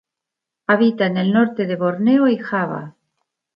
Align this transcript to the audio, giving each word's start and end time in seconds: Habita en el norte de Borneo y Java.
Habita 0.65 1.05
en 1.05 1.17
el 1.17 1.31
norte 1.31 1.67
de 1.67 1.75
Borneo 1.75 2.27
y 2.27 2.39
Java. 2.39 2.95